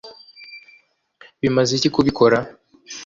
[1.41, 2.37] bimaze iki kubikora